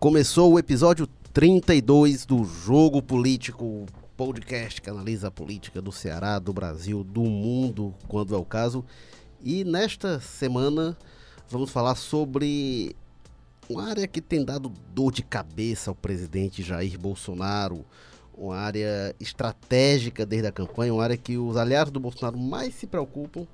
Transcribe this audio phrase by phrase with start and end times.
[0.00, 3.84] Começou o episódio 32 do Jogo Político,
[4.16, 8.82] podcast que analisa a política do Ceará, do Brasil, do mundo, quando é o caso.
[9.42, 10.96] E nesta semana
[11.50, 12.96] vamos falar sobre
[13.68, 17.84] uma área que tem dado dor de cabeça ao presidente Jair Bolsonaro,
[18.34, 22.86] uma área estratégica desde a campanha, uma área que os aliados do Bolsonaro mais se
[22.86, 23.46] preocupam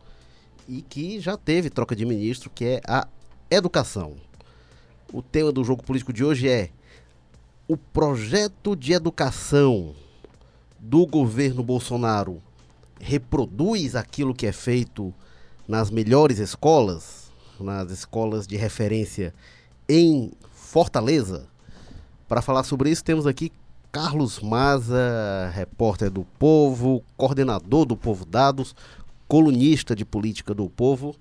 [0.68, 3.08] e que já teve troca de ministro, que é a
[3.50, 4.14] educação.
[5.12, 6.70] O tema do jogo político de hoje é
[7.68, 9.94] o projeto de educação
[10.78, 12.42] do governo Bolsonaro
[13.00, 15.14] reproduz aquilo que é feito
[15.68, 19.32] nas melhores escolas, nas escolas de referência
[19.88, 21.46] em Fortaleza.
[22.28, 23.52] Para falar sobre isso, temos aqui
[23.92, 28.74] Carlos Maza, repórter do Povo, coordenador do Povo Dados,
[29.28, 31.14] colunista de política do Povo.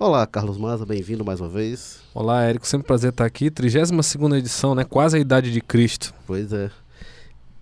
[0.00, 1.98] Olá, Carlos Maza, bem-vindo mais uma vez.
[2.14, 3.50] Olá, Érico, sempre um prazer estar aqui.
[3.50, 3.90] 32
[4.38, 4.84] edição, né?
[4.84, 6.14] Quase a idade de Cristo.
[6.24, 6.70] Pois é.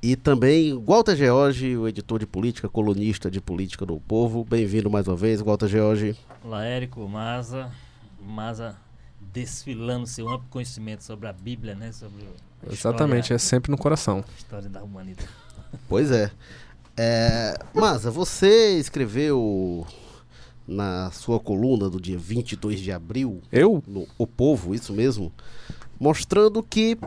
[0.03, 4.45] E também Walter George, o editor de política, colunista de política do Povo.
[4.45, 6.15] Bem-vindo mais uma vez, Walter George.
[6.45, 7.71] Olá, Érico, Maza.
[8.21, 8.77] Maza
[9.33, 11.91] desfilando seu amplo conhecimento sobre a Bíblia, né?
[11.91, 12.23] Sobre
[12.71, 14.23] Exatamente, história, é sempre no coração.
[14.37, 15.27] História da humanidade.
[15.89, 16.31] Pois é.
[16.99, 19.87] é Maza, você escreveu
[20.67, 23.41] na sua coluna do dia 22 de abril.
[23.53, 23.83] Eu?
[23.87, 25.33] No O Povo, isso mesmo.
[25.99, 26.99] Mostrando que.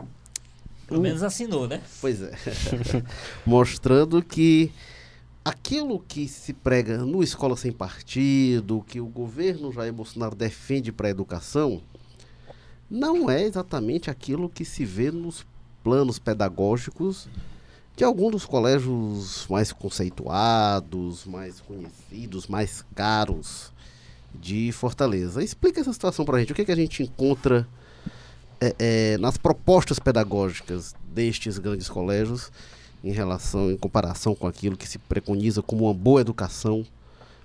[0.86, 1.82] Pelo menos assinou, né?
[2.00, 2.32] Pois é.
[3.46, 4.72] mostrando que
[5.44, 11.08] aquilo que se prega no Escola Sem Partido, que o governo Jair Bolsonaro defende para
[11.08, 11.82] a educação,
[12.90, 15.46] não é exatamente aquilo que se vê nos
[15.82, 17.28] planos pedagógicos
[17.96, 23.72] de alguns dos colégios mais conceituados, mais conhecidos, mais caros
[24.34, 25.42] de Fortaleza.
[25.42, 26.52] Explica essa situação para a gente.
[26.52, 27.68] O que, é que a gente encontra
[28.60, 32.50] é, é, nas propostas pedagógicas destes grandes colégios
[33.02, 36.86] em relação, em comparação com aquilo que se preconiza como uma boa educação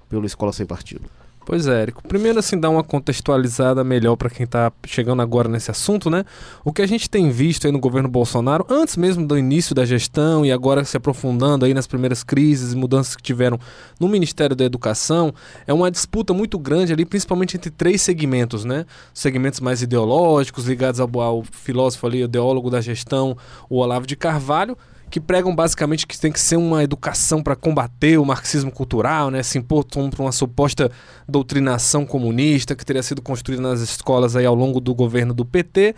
[0.10, 1.10] pelo Escola Sem Partido?
[1.46, 2.02] Pois é, Érico.
[2.08, 6.26] Primeiro, assim, dar uma contextualizada melhor para quem está chegando agora nesse assunto, né?
[6.64, 9.86] O que a gente tem visto aí no governo Bolsonaro, antes mesmo do início da
[9.86, 13.60] gestão e agora se aprofundando aí nas primeiras crises e mudanças que tiveram
[14.00, 15.32] no Ministério da Educação,
[15.68, 18.84] é uma disputa muito grande ali, principalmente entre três segmentos, né?
[19.14, 23.38] Segmentos mais ideológicos, ligados ao, ao filósofo ali, ideólogo da gestão,
[23.70, 24.76] o Olavo de Carvalho,
[25.16, 29.42] que pregam basicamente que tem que ser uma educação para combater o marxismo cultural, né,
[29.44, 30.92] se impor para uma suposta
[31.26, 35.96] doutrinação comunista que teria sido construída nas escolas aí ao longo do governo do PT,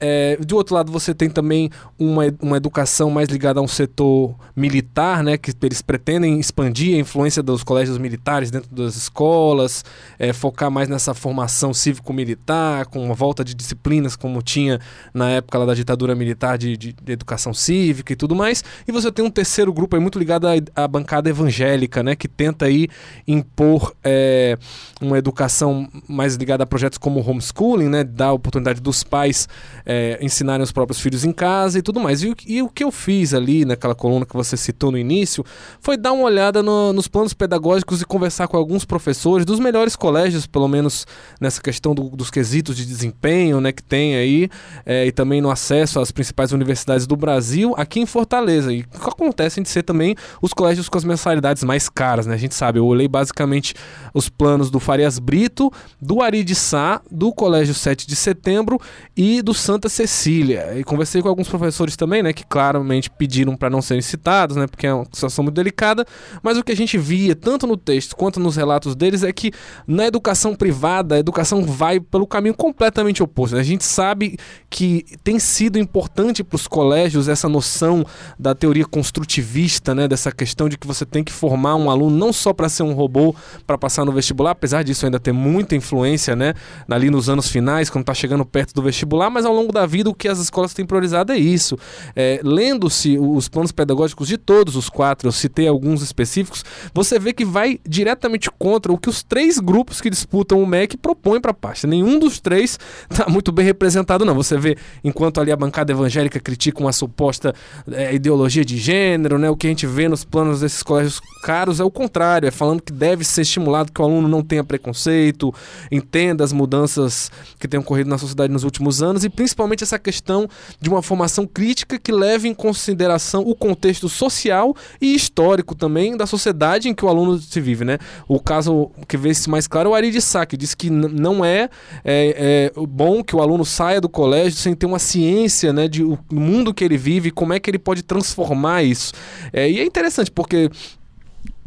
[0.00, 4.34] é, de outro lado, você tem também uma, uma educação mais ligada a um setor
[4.54, 9.84] militar, né, que eles pretendem expandir a influência dos colégios militares dentro das escolas,
[10.18, 14.80] é, focar mais nessa formação cívico-militar, com uma volta de disciplinas como tinha
[15.12, 18.62] na época lá da ditadura militar de, de, de educação cívica e tudo mais.
[18.86, 22.28] E você tem um terceiro grupo aí muito ligado à, à bancada evangélica, né, que
[22.28, 22.88] tenta aí
[23.26, 24.58] impor é,
[25.00, 29.48] uma educação mais ligada a projetos como homeschooling, né, dar a oportunidade dos pais
[29.86, 32.22] é, ensinarem os próprios filhos em casa e tudo mais.
[32.22, 35.44] E, e, o que eu fiz ali naquela coluna que você citou no início
[35.80, 39.96] foi dar uma olhada no, nos planos pedagógicos e conversar com alguns professores dos melhores
[39.96, 41.06] colégios, pelo menos
[41.40, 44.48] nessa questão do, dos quesitos de desempenho né, que tem aí,
[44.86, 48.72] é, e também no acesso às principais universidades do Brasil, aqui em Fortaleza.
[48.72, 52.34] E que acontecem de ser também os colégios com as mensalidades mais caras, né?
[52.34, 53.74] A gente sabe, eu olhei basicamente
[54.12, 58.80] os planos do Farias Brito, do Ari de Sá, do Colégio 7 de Setembro
[59.16, 60.78] e do Santa Santa Cecília.
[60.78, 64.68] E conversei com alguns professores também, né, que claramente pediram para não serem citados, né,
[64.68, 66.06] porque é uma situação muito delicada,
[66.42, 69.50] mas o que a gente via tanto no texto quanto nos relatos deles é que
[69.86, 73.56] na educação privada, a educação vai pelo caminho completamente oposto.
[73.56, 74.38] A gente sabe
[74.70, 78.06] que tem sido importante para os colégios essa noção
[78.38, 82.32] da teoria construtivista, né, dessa questão de que você tem que formar um aluno não
[82.32, 83.34] só para ser um robô
[83.66, 86.54] para passar no vestibular, apesar disso ainda ter muita influência, né,
[86.88, 89.86] ali nos anos finais, quando está chegando perto do vestibular, mas ao longo longo da
[89.86, 91.76] vida, o que as escolas têm priorizado é isso.
[92.14, 97.32] É, Lendo-se os planos pedagógicos de todos os quatro, eu citei alguns específicos, você vê
[97.32, 101.50] que vai diretamente contra o que os três grupos que disputam o MEC propõem para
[101.50, 101.86] a pasta.
[101.86, 102.78] Nenhum dos três
[103.10, 104.34] está muito bem representado, não.
[104.34, 107.54] Você vê, enquanto ali a bancada evangélica critica uma suposta
[107.90, 111.80] é, ideologia de gênero, né, o que a gente vê nos planos desses colégios caros
[111.80, 115.54] é o contrário, é falando que deve ser estimulado que o aluno não tenha preconceito,
[115.90, 119.98] entenda as mudanças que têm ocorrido na sociedade nos últimos anos e principalmente principalmente essa
[119.98, 120.48] questão
[120.80, 126.26] de uma formação crítica que leve em consideração o contexto social e histórico também da
[126.26, 127.98] sociedade em que o aluno se vive, né?
[128.26, 130.90] O caso que vê se mais claro é o Ari de Sá, que diz que
[130.90, 131.70] não é,
[132.04, 136.02] é, é, bom que o aluno saia do colégio sem ter uma ciência né, de
[136.02, 139.12] o mundo que ele vive, como é que ele pode transformar isso.
[139.52, 140.68] É, e é interessante porque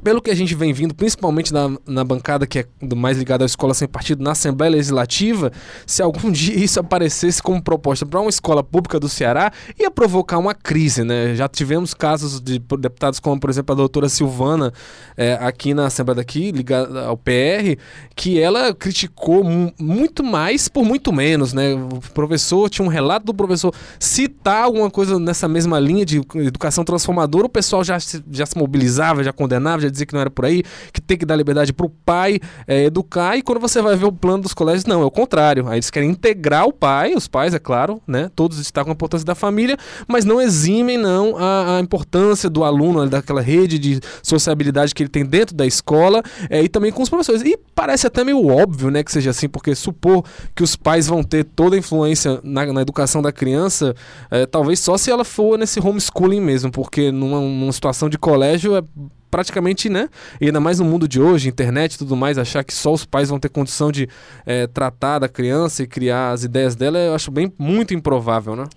[0.03, 2.65] pelo que a gente vem vindo, principalmente na, na bancada que é
[2.95, 5.51] mais ligada à escola sem partido, na Assembleia Legislativa,
[5.85, 10.37] se algum dia isso aparecesse como proposta para uma escola pública do Ceará, ia provocar
[10.37, 11.35] uma crise, né?
[11.35, 14.71] Já tivemos casos de deputados como, por exemplo, a doutora Silvana,
[15.15, 17.77] é, aqui na Assembleia daqui, ligada ao PR,
[18.15, 19.43] que ela criticou
[19.79, 21.73] muito mais por muito menos, né?
[21.73, 26.83] O professor, tinha um relato do professor citar alguma coisa nessa mesma linha de educação
[26.83, 30.29] transformadora, o pessoal já se, já se mobilizava, já condenava, já dizer que não era
[30.29, 33.81] por aí, que tem que dar liberdade para o pai é, educar, e quando você
[33.81, 35.67] vai ver o plano dos colégios, não, é o contrário.
[35.67, 38.29] Aí eles querem integrar o pai, os pais, é claro, né?
[38.35, 43.07] Todos destacam a importância da família, mas não eximem, não, a, a importância do aluno,
[43.07, 47.09] daquela rede de sociabilidade que ele tem dentro da escola é, e também com os
[47.09, 47.41] professores.
[47.41, 50.23] E parece até meio óbvio, né, que seja assim, porque supor
[50.55, 53.95] que os pais vão ter toda a influência na, na educação da criança,
[54.29, 58.75] é, talvez só se ela for nesse homeschooling mesmo, porque numa, numa situação de colégio
[58.75, 58.83] é
[59.29, 60.09] praticamente, né?
[60.39, 63.05] E ainda mais no mundo de hoje, internet e tudo mais, achar que só os
[63.05, 64.07] pais vão ter condição de
[64.45, 68.67] é, tratar da criança e criar as ideias dela, eu acho bem muito improvável, né?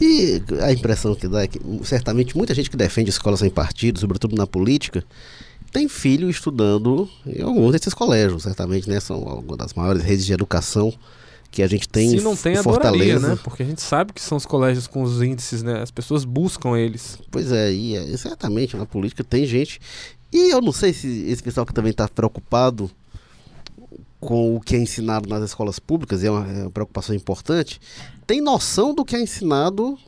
[0.00, 3.98] E a impressão que dá é que certamente muita gente que defende escolas sem partido,
[3.98, 5.04] sobretudo na política,
[5.72, 9.00] tem filho estudando em alguns desses colégios, certamente, né?
[9.00, 10.92] São algumas das maiores redes de educação
[11.50, 13.16] que a gente tem Se não tem, Fortaleza.
[13.16, 13.40] Adoraria, né?
[13.42, 15.80] Porque a gente sabe que são os colégios com os índices, né?
[15.80, 17.18] As pessoas buscam eles.
[17.30, 19.80] Pois é, e é, certamente na política tem gente.
[20.32, 22.90] E eu não sei se esse pessoal que também está preocupado
[24.20, 27.80] com o que é ensinado nas escolas públicas, e é uma, é uma preocupação importante,
[28.26, 29.98] tem noção do que é ensinado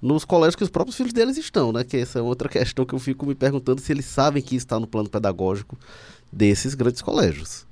[0.00, 1.82] nos colégios que os próprios filhos deles estão, né?
[1.82, 4.78] Que essa é outra questão que eu fico me perguntando se eles sabem que está
[4.78, 5.76] no plano pedagógico
[6.32, 7.66] desses grandes colégios.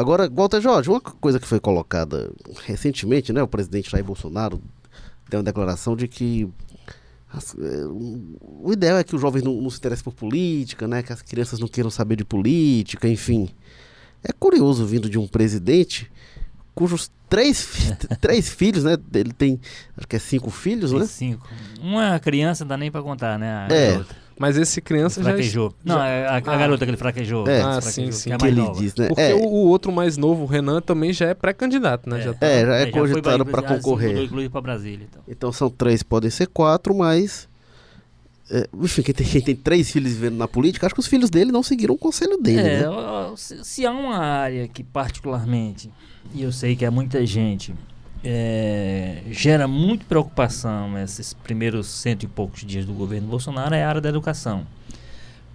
[0.00, 2.32] Agora, Walter Jorge, uma coisa que foi colocada
[2.64, 3.42] recentemente, né?
[3.42, 4.62] O presidente Jair Bolsonaro
[5.28, 6.48] deu uma declaração de que
[7.34, 11.02] é, o ideal é que os jovens não, não se interessem por política, né?
[11.02, 13.50] Que as crianças não queiram saber de política, enfim.
[14.24, 16.10] É curioso vindo de um presidente
[16.74, 17.92] cujos três,
[18.22, 18.96] três filhos, né?
[19.12, 19.60] Ele tem,
[19.98, 21.06] acho que é cinco filhos, tem né?
[21.06, 21.46] Cinco.
[21.78, 23.52] Uma criança não dá nem para contar, né?
[23.52, 23.98] A é.
[23.98, 24.16] Outra.
[24.40, 25.68] Mas esse criança fraquejou.
[25.84, 25.94] já.
[25.94, 26.40] Não, é a, a, ah.
[26.40, 27.46] garota que ele fraquejou.
[27.46, 28.30] É, ah, sim, sim.
[28.30, 29.08] Que, é que ele diz, né?
[29.08, 29.34] Porque é.
[29.34, 32.20] o, o, outro mais novo, o Renan, também já é pré-candidato, né?
[32.20, 32.46] É, já, tá...
[32.46, 34.30] é, já é, é cogitado para concorrer.
[34.50, 35.06] para Brasília.
[35.10, 35.22] Então.
[35.28, 37.50] então são três, podem ser quatro, mas.
[38.50, 41.28] É, enfim, quem tem, quem tem, três filhos vivendo na política, acho que os filhos
[41.28, 42.60] dele não seguiram o conselho dele.
[42.60, 43.32] É, né?
[43.36, 45.90] se, se há uma área que, particularmente,
[46.32, 47.74] e eu sei que é muita gente
[48.24, 53.88] é, gera muito preocupação esses primeiros cento e poucos dias do governo Bolsonaro é a
[53.88, 54.66] área da educação.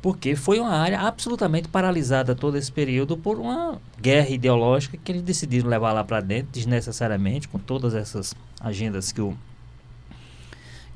[0.01, 5.23] Porque foi uma área absolutamente paralisada todo esse período por uma guerra ideológica que eles
[5.23, 9.35] decidiram levar lá para dentro desnecessariamente, com todas essas agendas que o,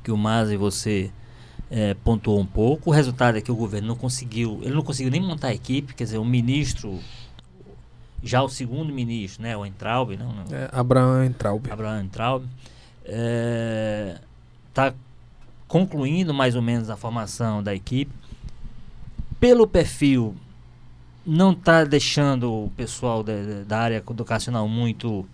[0.04, 1.10] que o Mas e você
[1.72, 2.92] é, pontuou um pouco.
[2.92, 5.96] O resultado é que o governo não conseguiu, ele não conseguiu nem montar a equipe,
[5.96, 7.00] quer dizer, o ministro
[8.24, 11.72] já o segundo ministro, né, o Entraub, não, não é, Abraham Entraub.
[11.72, 12.46] Abraham Entraub
[14.68, 14.94] está é,
[15.68, 18.12] concluindo mais ou menos a formação da equipe.
[19.40, 20.36] Pelo perfil,
[21.26, 23.34] não está deixando o pessoal da,
[23.66, 25.26] da área educacional muito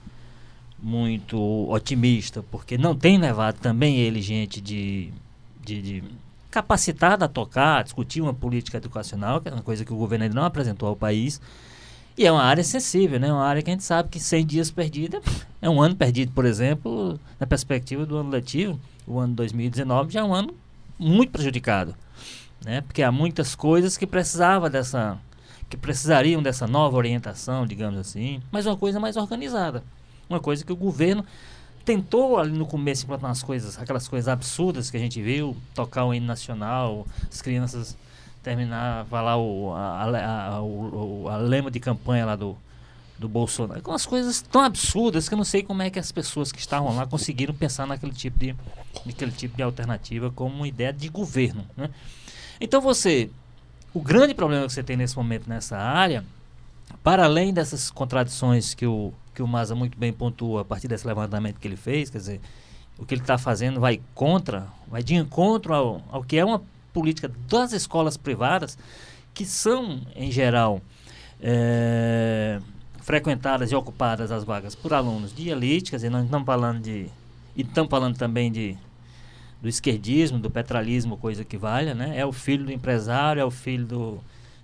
[0.77, 1.37] muito
[1.71, 5.11] otimista, porque não tem levado também ele gente de,
[5.63, 6.03] de, de
[6.51, 10.25] capacitada a tocar, a discutir uma política educacional, que é uma coisa que o governo
[10.25, 11.41] ainda não apresentou ao país.
[12.17, 13.31] E é uma área sensível, né?
[13.31, 15.21] Uma área que a gente sabe que 100 dias perdidos
[15.61, 20.21] é um ano perdido, por exemplo, na perspectiva do ano letivo, o ano 2019 já
[20.21, 20.53] é um ano
[20.97, 21.93] muito prejudicado,
[22.63, 22.81] né?
[22.81, 25.17] Porque há muitas coisas que precisava dessa
[25.69, 29.83] que precisariam dessa nova orientação, digamos assim, mas uma coisa mais organizada.
[30.29, 31.25] Uma coisa que o governo
[31.83, 36.05] tentou ali no começo implantar umas coisas, aquelas coisas absurdas que a gente viu, tocar
[36.05, 37.97] o hino nacional, as crianças
[38.45, 42.55] terminar, falar o, a, a, a, o, a lema de campanha lá do,
[43.17, 43.81] do Bolsonaro.
[43.81, 46.59] Com as coisas tão absurdas que eu não sei como é que as pessoas que
[46.59, 48.55] estavam lá conseguiram pensar naquele tipo de,
[49.03, 51.65] naquele tipo de alternativa como uma ideia de governo.
[51.75, 51.89] Né?
[52.61, 53.31] Então você.
[53.91, 56.23] O grande problema que você tem nesse momento nessa área,
[57.01, 61.07] para além dessas contradições que o, que o Maza muito bem pontua a partir desse
[61.07, 62.41] levantamento que ele fez, quer dizer,
[62.99, 66.61] o que ele está fazendo vai contra, vai de encontro ao, ao que é uma
[66.95, 68.77] política das escolas privadas,
[69.33, 70.81] que são, em geral,
[71.41, 72.61] é,
[73.01, 77.07] frequentadas e ocupadas as vagas por alunos de elite, quer dizer, nós estamos falando de.
[77.53, 78.77] E estamos falando também de
[79.61, 82.13] do esquerdismo, do petralismo, coisa que valha, né?
[82.17, 84.19] É o filho do empresário, é o filho do,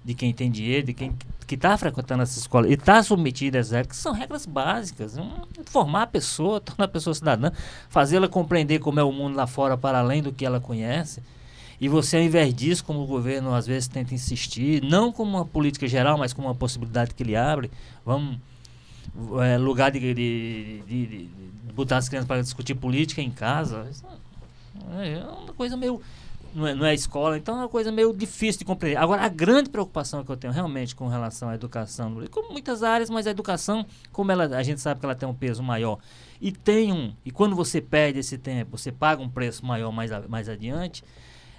[0.05, 1.15] de quem tem dinheiro, de quem
[1.47, 5.17] que está frequentando essa escola e está submetido a essas regras, que são regras básicas.
[5.17, 5.29] Um,
[5.65, 7.51] formar a pessoa, tornar a pessoa cidadã,
[7.89, 11.21] fazê-la compreender como é o mundo lá fora para além do que ela conhece.
[11.81, 15.45] E você, ao invés disso, como o governo às vezes tenta insistir, não como uma
[15.45, 17.71] política geral, mas como uma possibilidade que ele abre,
[18.05, 18.37] vamos.
[19.43, 21.29] É, lugar de, de, de, de,
[21.73, 23.89] botar as crianças para discutir política em casa.
[24.99, 25.99] É, é uma coisa meio
[26.53, 28.97] não é, não é escola, então é uma coisa meio difícil de compreender.
[28.97, 33.09] Agora, a grande preocupação que eu tenho realmente com relação à educação, como muitas áreas,
[33.09, 35.97] mas a educação, como ela, a gente sabe que ela tem um peso maior,
[36.39, 40.11] e tem um, e quando você perde esse tempo, você paga um preço maior mais,
[40.27, 41.03] mais adiante,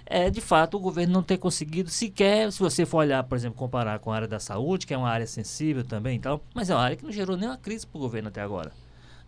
[0.05, 3.57] é de fato o governo não ter conseguido sequer, se você for olhar, por exemplo,
[3.57, 6.69] comparar com a área da saúde, que é uma área sensível também e tal, mas
[6.69, 8.71] é uma área que não gerou nenhuma crise para o governo até agora.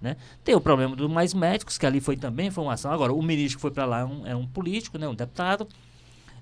[0.02, 0.18] Né?
[0.44, 2.92] Tem o problema dos mais médicos, que ali foi também informação.
[2.92, 5.08] Agora, o ministro que foi para lá é um, é um, político, né?
[5.08, 5.68] um deputado,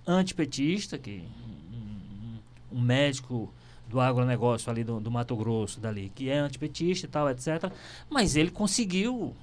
[0.05, 1.23] antipetista, que,
[1.71, 3.53] um, um médico
[3.87, 7.71] do agronegócio ali do, do, Mato Grosso, dali, que é antipetista e tal, etc.
[8.09, 9.35] Mas ele conseguiu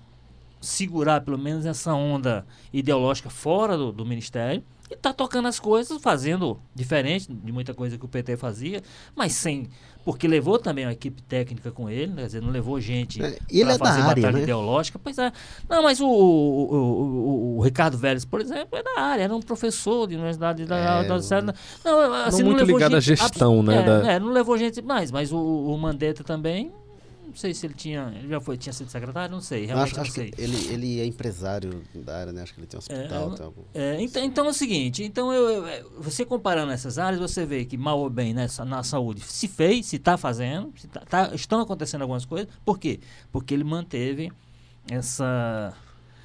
[0.60, 6.02] segurar pelo menos essa onda ideológica fora do, do ministério e está tocando as coisas,
[6.02, 8.82] fazendo diferente de muita coisa que o PT fazia,
[9.14, 9.68] mas sem.
[10.04, 12.22] Porque levou também uma equipe técnica com ele, né?
[12.22, 14.42] quer dizer, não levou gente é, para é fazer batalha área, né?
[14.42, 14.98] ideológica.
[14.98, 15.30] Pois é.
[15.68, 19.40] Não, mas o, o, o, o, Ricardo Vélez, por exemplo, é da área, era um
[19.40, 21.54] professor de universidade da, é, da, da, da
[21.84, 23.76] Não, assim, não, não muito ligado gente, à gestão, né?
[23.76, 24.12] É, da...
[24.12, 26.72] é, não levou gente mais, mas o, o Mandetta também
[27.30, 28.12] não sei se ele tinha.
[28.16, 29.64] Ele já foi, tinha sido secretário, não sei.
[29.64, 30.32] Realmente acho, não sei.
[30.36, 32.42] ele, ele é empresário da área, né?
[32.42, 33.32] Acho que ele tem um hospital.
[33.32, 33.62] É, tem algum...
[33.72, 37.64] é, então, então é o seguinte, então eu, eu, você comparando essas áreas, você vê
[37.64, 41.30] que mal ou bem nessa, na saúde se fez, se está fazendo, se tá, tá,
[41.34, 42.48] estão acontecendo algumas coisas.
[42.64, 43.00] Por quê?
[43.32, 44.32] Porque ele manteve
[44.90, 45.72] essa.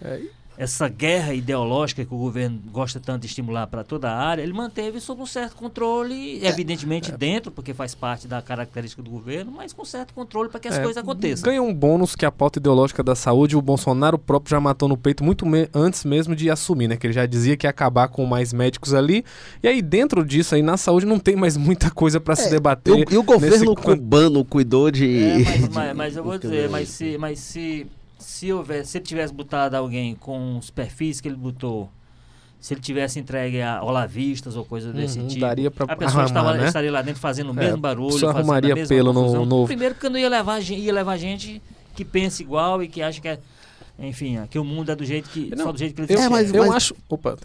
[0.02, 0.22] É
[0.58, 4.54] essa guerra ideológica que o governo gosta tanto de estimular para toda a área, ele
[4.54, 7.18] manteve sob um certo controle, evidentemente é.
[7.18, 10.78] dentro, porque faz parte da característica do governo, mas com certo controle para que as
[10.78, 11.44] é, coisas aconteçam.
[11.46, 14.98] Ganha um bônus que a pauta ideológica da saúde, o Bolsonaro próprio já matou no
[14.98, 16.98] peito muito me antes mesmo de assumir, né?
[16.98, 19.26] Que ele já dizia que ia acabar com mais médicos ali.
[19.62, 22.50] E aí dentro disso aí na saúde não tem mais muita coisa para se é,
[22.50, 23.12] debater.
[23.12, 23.76] E, o governo nesse...
[23.76, 28.52] cubano cuidou de, é, mas, mas, mas eu vou dizer, mas se, mas se se
[28.52, 31.90] houvesse, se ele tivesse botado alguém com os perfis que ele botou,
[32.60, 36.24] se ele tivesse entregue a olavistas ou coisa desse uhum, tipo, daria pra a pessoa
[36.24, 36.68] arrumar, estava, né?
[36.68, 40.10] estaria lá dentro fazendo o mesmo é, barulho, só arrumaria pelo no, no, Primeiro porque
[40.10, 41.62] não ia levar, ia levar gente
[41.96, 43.40] que pensa igual e que acha que é,
[44.00, 46.22] enfim, que o mundo é do jeito que não, só do jeito que ele eu,
[46.22, 47.38] é, mas, eu mas, acho, opa,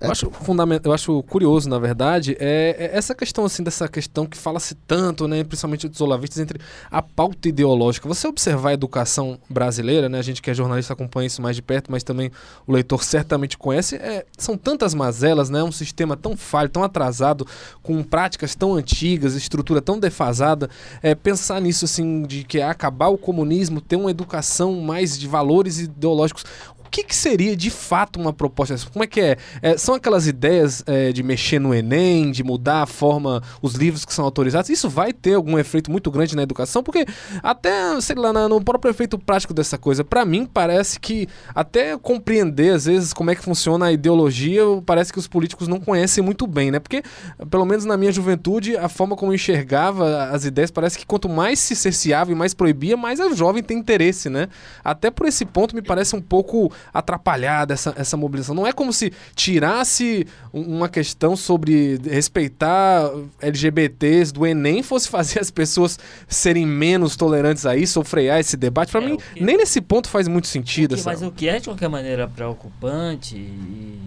[0.00, 0.80] eu acho, fundament...
[0.84, 5.26] eu acho curioso, na verdade, é, é, essa questão, assim, dessa questão que fala-se tanto,
[5.26, 8.06] né, principalmente dos olavistas, entre a pauta ideológica.
[8.06, 11.62] Você observar a educação brasileira, né, a gente que é jornalista acompanha isso mais de
[11.62, 12.30] perto, mas também
[12.66, 17.46] o leitor certamente conhece, é, são tantas mazelas, né, um sistema tão falho, tão atrasado,
[17.82, 20.70] com práticas tão antigas, estrutura tão defasada,
[21.02, 25.80] é, pensar nisso, assim, de que acabar o comunismo, ter uma educação mais de valores
[25.80, 26.44] ideológicos
[26.88, 28.88] que, que, seria de fato uma proposta dessa?
[28.90, 29.36] Como é que é?
[29.62, 34.04] é são aquelas ideias é, de mexer no Enem, de mudar a forma, os livros
[34.04, 34.70] que são autorizados?
[34.70, 36.82] Isso vai ter algum efeito muito grande na educação?
[36.82, 37.06] Porque
[37.42, 42.74] até, sei lá, no próprio efeito prático dessa coisa, para mim parece que até compreender
[42.74, 46.46] às vezes como é que funciona a ideologia, parece que os políticos não conhecem muito
[46.46, 46.78] bem, né?
[46.78, 47.02] Porque,
[47.50, 51.28] pelo menos na minha juventude, a forma como eu enxergava as ideias parece que quanto
[51.28, 54.48] mais se cerceava e mais proibia, mais o jovem tem interesse, né?
[54.84, 58.54] Até por esse ponto me parece um pouco atrapalhada essa, essa mobilização.
[58.54, 65.50] Não é como se tirasse uma questão sobre respeitar LGBTs do Enem fosse fazer as
[65.50, 68.92] pessoas serem menos tolerantes a isso ou frear esse debate.
[68.92, 69.42] Para é, mim, que...
[69.42, 70.92] nem nesse ponto faz muito sentido.
[70.92, 73.98] O que, mas o que é de qualquer maneira preocupante e,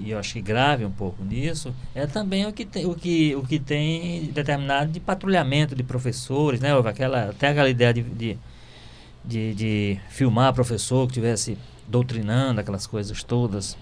[0.00, 3.34] e eu acho que grave um pouco nisso, é também o que tem, o que,
[3.36, 6.70] o que tem determinado de patrulhamento de professores, né?
[6.84, 8.38] Aquela, até aquela ideia de, de,
[9.24, 11.56] de, de filmar professor que tivesse
[11.90, 13.76] doutrinando, aquelas coisas todas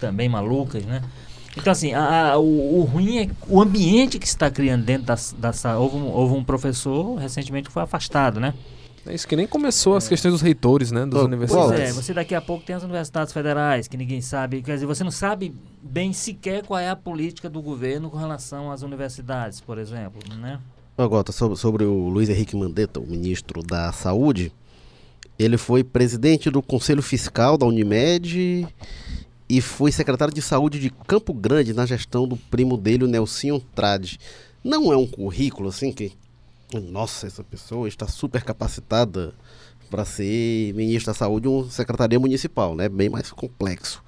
[0.00, 1.02] também malucas, né?
[1.56, 5.06] Então, assim, a, a, o, o, ruim é o ambiente que se está criando dentro
[5.06, 8.52] da, da houve, um, houve um professor recentemente que foi afastado, né?
[9.06, 9.98] É isso que nem começou é.
[9.98, 11.70] as questões dos reitores, né, das universidades.
[11.70, 14.86] Pois é, você daqui a pouco tem as universidades federais, que ninguém sabe, quer dizer,
[14.86, 19.60] você não sabe bem sequer qual é a política do governo com relação às universidades,
[19.60, 20.58] por exemplo, né?
[20.98, 24.52] Agora, sobre, sobre o Luiz Henrique Mandetta, o ministro da Saúde,
[25.38, 28.66] ele foi presidente do Conselho Fiscal da Unimed
[29.48, 33.60] e foi secretário de Saúde de Campo Grande na gestão do primo dele, o Nelsinho
[33.74, 34.18] Trade.
[34.62, 36.12] Não é um currículo assim que
[36.90, 39.32] Nossa, essa pessoa está super capacitada
[39.88, 42.88] para ser ministro da saúde uma secretaria municipal, né?
[42.88, 44.02] Bem mais complexo.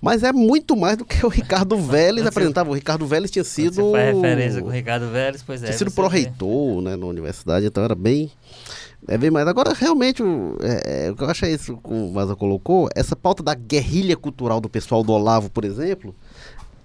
[0.00, 2.70] Mas é muito mais do que o Ricardo Vélez apresentava.
[2.70, 3.74] O Ricardo Vélez tinha sido.
[3.74, 5.66] Você faz referência com o Ricardo Vélez, pois é.
[5.66, 8.30] Tinha sido pró-reitor né, na universidade, então era bem.
[9.08, 9.46] É bem mais.
[9.48, 12.88] Agora, realmente, o, é, é, o que eu acho é isso que o Maza colocou,
[12.94, 16.14] essa pauta da guerrilha cultural do pessoal do Olavo, por exemplo,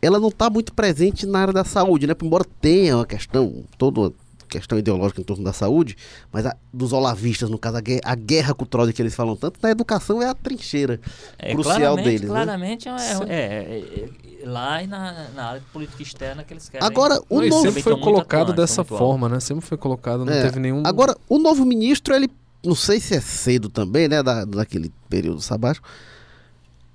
[0.01, 2.15] ela não está muito presente na área da saúde, né?
[2.21, 4.12] Embora tenha uma questão, toda
[4.48, 5.96] questão ideológica em torno da saúde,
[6.32, 9.36] mas a, dos olavistas, no caso, a guerra, a guerra cultural de que eles falam
[9.36, 11.00] tanto, na educação é a trincheira
[11.38, 12.22] é, crucial deles.
[12.22, 12.27] Né?
[12.27, 12.98] Claramente né?
[13.27, 14.06] é, é,
[14.44, 16.86] é, lá e na, na área de política externa que eles querem.
[16.86, 17.62] Agora, o novo...
[17.62, 19.39] sempre foi colocado dessa forma, né?
[19.39, 20.84] Sempre foi colocado, não teve nenhum.
[20.86, 22.30] Agora, o novo ministro, ele,
[22.63, 25.88] não sei se é cedo também, né, da, daquele período sabático,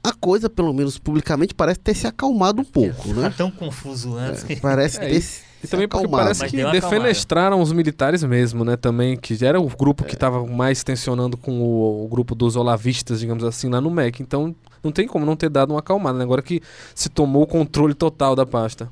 [0.04, 3.30] a coisa, pelo menos publicamente, parece ter se acalmado um pouco, né?
[3.30, 4.48] Tá tão confuso antes.
[4.50, 8.76] É, parece ter se e também porque parece que defenestraram os militares mesmo, né?
[8.76, 13.20] Também, que era o grupo que estava mais tensionando com o, o, grupo dos olavistas,
[13.20, 14.22] digamos assim, lá no MEC.
[14.22, 16.24] Então, não tem como não ter dado uma acalmada, né?
[16.24, 16.60] Agora que
[16.94, 18.90] se tomou o controle total da pasta.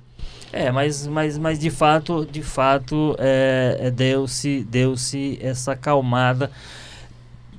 [0.53, 6.51] É, mas, mas, mas de fato, de fato, é, é deu-se deu -se essa acalmada.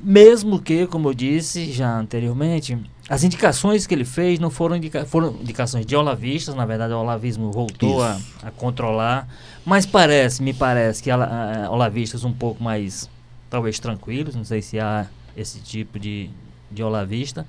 [0.03, 2.77] Mesmo que, como eu disse já anteriormente,
[3.09, 6.99] as indicações que ele fez não foram, indica foram indicações de olavistas, na verdade o
[6.99, 9.27] olavismo voltou a, a, controlar,
[9.65, 13.09] mas parece, me parece que a, a, olavistas um pouco mais,
[13.49, 16.29] talvez tranquilos, não sei se há esse tipo de,
[16.69, 17.45] de olavista,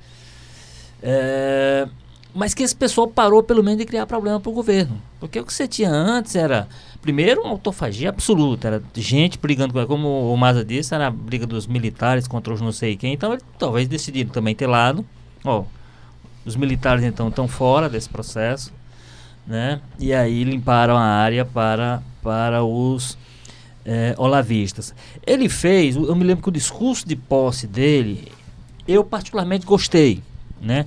[1.03, 1.87] é,
[2.35, 5.45] mas que esse pessoal parou pelo menos de criar problema para o governo, porque o
[5.45, 6.67] que você tinha antes era,
[7.03, 11.67] primeiro, uma autofagia absoluta, era gente brigando, como o Maza disse, era a briga dos
[11.67, 15.05] militares contra os não sei quem, então ele, talvez decidiram também ter lado,
[15.45, 15.65] Ó,
[16.45, 18.73] os militares então estão fora desse processo,
[19.47, 19.81] né?
[19.99, 23.17] E aí limparam a área para, para os
[23.85, 24.95] é, olavistas.
[25.27, 28.31] Ele fez, eu me lembro que o discurso de posse dele,
[28.87, 30.23] eu particularmente gostei,
[30.61, 30.87] né?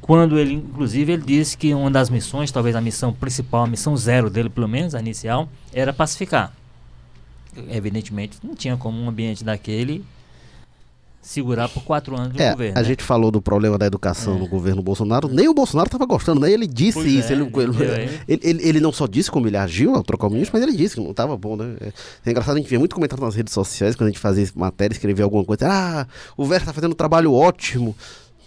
[0.00, 3.96] Quando ele, inclusive, ele disse que uma das missões, talvez a missão principal, a missão
[3.96, 6.52] zero dele, pelo menos, a inicial, era pacificar.
[7.70, 10.04] Evidentemente, não tinha como um ambiente daquele
[11.24, 12.78] segurar por quatro anos do é, governo.
[12.78, 12.86] A né?
[12.86, 14.38] gente falou do problema da educação é.
[14.38, 16.52] no governo Bolsonaro, nem o Bolsonaro estava gostando, né?
[16.52, 17.32] Ele disse pois isso.
[17.32, 17.50] É, ele,
[18.28, 20.76] ele, ele, ele, não só disse como ele agiu ao trocar o ministro, mas ele
[20.76, 21.76] disse que não estava bom, né?
[21.80, 21.92] É,
[22.26, 24.94] é, engraçado, a gente vê muito comentário nas redes sociais quando a gente fazia matéria,
[24.94, 25.66] escrevia alguma coisa.
[25.66, 26.06] Ah,
[26.36, 27.96] o Verso está fazendo um trabalho ótimo.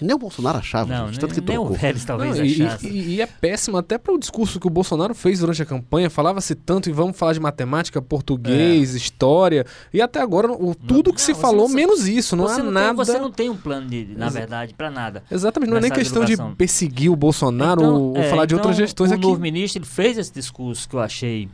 [0.01, 2.87] Nem o Bolsonaro achava, não, gente, tanto que nem o Vélez talvez não, e, achasse.
[2.87, 6.09] E, e, é péssimo até para o discurso que o Bolsonaro fez durante a campanha.
[6.09, 8.97] Falava-se tanto e vamos falar de matemática, português, é.
[8.97, 9.65] história.
[9.93, 12.35] E até agora, o, tudo não, que se falou, menos isso.
[12.35, 12.87] Não há não nada.
[12.87, 15.23] Tem, você não tem um plano, de, na verdade, para nada.
[15.31, 15.69] Exatamente.
[15.69, 18.85] Não é nem questão de perseguir o Bolsonaro então, ou, é, falar de outras então,
[18.85, 19.25] gestões o aqui.
[19.25, 21.49] O novo ministro ele fez esse discurso que eu achei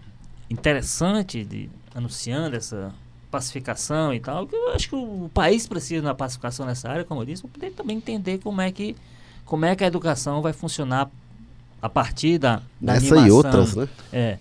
[0.50, 2.94] interessante, de, anunciando essa
[3.34, 4.48] pacificação e tal.
[4.52, 7.72] Eu acho que o país precisa uma pacificação nessa área, como eu disse, para poder
[7.72, 8.96] também entender como é que
[9.44, 11.10] como é que a educação vai funcionar
[11.82, 13.28] a partir da, da Essa animação.
[13.28, 13.90] e outras, né?
[14.12, 14.38] É,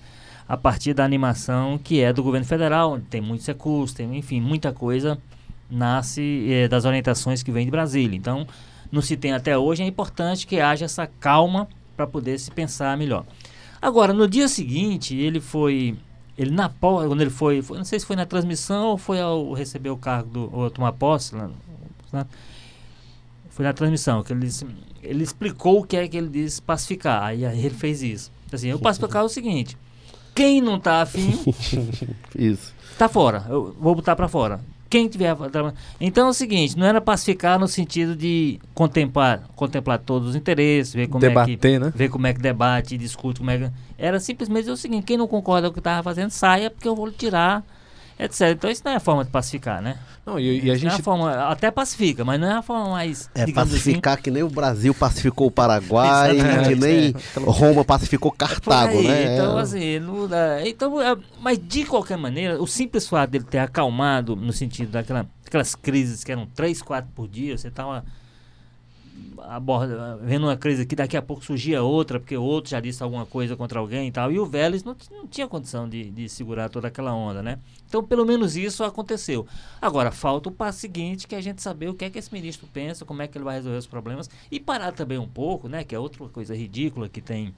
[0.46, 4.40] a partir da animação que é do governo federal, onde tem muitos recursos, tem, enfim,
[4.40, 5.18] muita coisa
[5.70, 8.16] nasce é, das orientações que vem de Brasília.
[8.16, 8.46] Então,
[8.92, 12.96] não se tem até hoje, é importante que haja essa calma para poder se pensar
[12.96, 13.24] melhor.
[13.80, 15.96] Agora, no dia seguinte, ele foi
[16.36, 19.52] ele na quando ele foi, foi, não sei se foi na transmissão ou foi ao
[19.52, 21.50] receber o cargo do ou tomar posse, né?
[23.50, 24.48] foi na transmissão que ele
[25.02, 27.22] ele explicou o que é que ele disse pacificar.
[27.22, 28.30] Aí, aí ele fez isso.
[28.52, 29.76] Assim, eu pacificar é o seguinte:
[30.34, 31.38] quem não tá afim,
[32.36, 32.74] isso.
[32.98, 33.44] tá fora.
[33.48, 34.60] Eu vou botar para fora.
[34.92, 35.34] Quem tiver
[35.98, 40.92] então é o seguinte, não era pacificar no sentido de contemplar, contemplar todos os interesses,
[40.92, 41.92] ver como Debater, é que né?
[41.96, 45.26] ver como é que debate, discute, como é que, era simplesmente o seguinte, quem não
[45.26, 47.64] concorda com o que estava fazendo, saia porque eu vou tirar
[48.18, 48.50] etc.
[48.50, 49.98] Então isso não é a forma de pacificar, né?
[50.24, 50.92] Não, e, e a gente...
[50.92, 53.28] É a forma, até pacifica, mas não é a forma mais.
[53.34, 54.22] É pacificar assim.
[54.22, 56.36] que nem o Brasil pacificou o Paraguai,
[56.68, 57.40] que nem é.
[57.40, 59.34] Roma pacificou Cartago, aí, né?
[59.34, 60.66] Então, assim, não dá.
[60.66, 65.26] Então, é, mas de qualquer maneira, o simples fato dele ter acalmado, no sentido daquela,
[65.44, 68.04] daquelas crises que eram três, quatro por dia, você estava
[69.38, 73.26] aborda, vendo uma crise aqui, daqui a pouco surgia outra, porque outro já disse alguma
[73.26, 74.30] coisa contra alguém e tal.
[74.30, 77.58] E o Vélez não, não tinha condição de, de segurar toda aquela onda, né?
[77.88, 79.46] Então, pelo menos isso aconteceu.
[79.80, 82.32] Agora, falta o passo seguinte, que é a gente saber o que é que esse
[82.32, 85.68] ministro pensa, como é que ele vai resolver os problemas, e parar também um pouco,
[85.68, 85.84] né?
[85.84, 87.54] Que é outra coisa ridícula que tem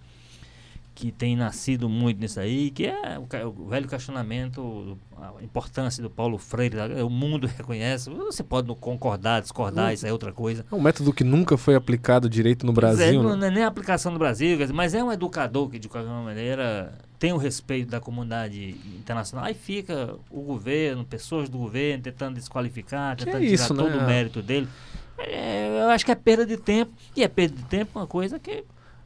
[0.94, 6.08] que tem nascido muito nisso aí, que é o, o, velho questionamento, a importância do
[6.08, 10.64] Paulo Freire, o mundo reconhece, você pode não concordar, discordar, isso é outra coisa.
[10.70, 13.06] É um método que nunca foi aplicado direito no Brasil.
[13.06, 13.36] É, não, né?
[13.36, 16.96] não é nem a aplicação no Brasil, mas é um educador que, de qualquer maneira,
[17.18, 19.46] tem o respeito da comunidade internacional.
[19.46, 23.96] Aí fica o governo, pessoas do governo tentando desqualificar, tentando é tirar isso, todo né?
[23.96, 24.68] o mérito dele.
[25.18, 26.92] É, eu acho que é perda de tempo.
[27.16, 28.64] E é perda de tempo uma coisa que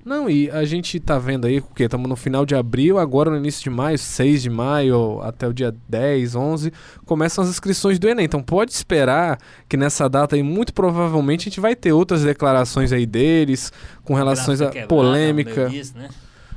[0.09, 3.37] Não, e a gente tá vendo aí, porque estamos no final de abril, agora no
[3.37, 6.73] início de maio, 6 de maio até o dia 10, 11,
[7.05, 8.25] começam as inscrições do Enem.
[8.25, 12.91] Então pode esperar que nessa data aí, muito provavelmente, a gente vai ter outras declarações
[12.91, 13.71] aí deles,
[14.03, 15.69] com relações a quebrada, polêmica.
[15.69, 16.09] disso, né?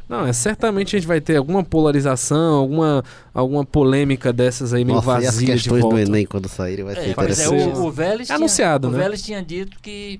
[0.07, 4.95] Não, é certamente a gente vai ter alguma polarização, alguma, alguma polêmica dessas aí meio
[4.95, 6.01] Nossa, e as vazias de questões do volta.
[6.01, 7.77] Enem quando saírem vai ser É, pois é, interessante.
[7.77, 8.97] o, o Vélez É tinha, anunciado, o né?
[8.97, 10.19] Vélez tinha dito que,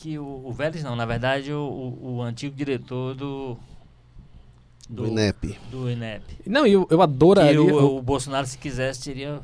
[0.00, 3.56] que o, o Vélez não, na verdade o, o, o antigo diretor do
[4.88, 5.58] Do INEP.
[5.70, 6.22] do INEP.
[6.46, 7.60] Não, eu, eu adoraria...
[7.62, 9.40] o, o Bolsonaro, se quisesse, teria,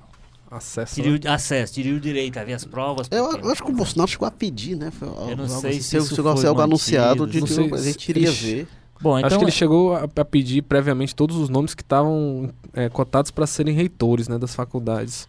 [0.51, 3.09] Acesso, teria o acesso, teria o direito a ver as provas.
[3.11, 4.91] Eu, eu acho que o Bolsonaro chegou a pedir, né?
[4.91, 7.27] Foi algo não assim, sei se chegou- isso chegou a foi ser algo mantido, anunciado
[7.27, 8.69] de não sei a se gente iria ver.
[9.01, 11.83] Bom, então Acho que ele é- chegou a, a pedir previamente todos os nomes que
[11.83, 15.29] estavam é, cotados para serem reitores né, das faculdades.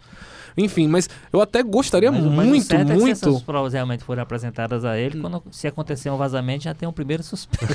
[0.58, 3.30] Enfim, mas eu até gostaria mas o- mas o muito, certo é que se muito.
[3.30, 6.94] essas provas realmente forem apresentadas a ele, quando se acontecer um vazamento, já tem um
[6.94, 7.74] primeiro suspeito.